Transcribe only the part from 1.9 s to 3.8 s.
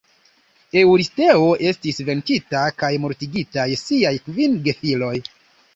venkita kaj mortigitaj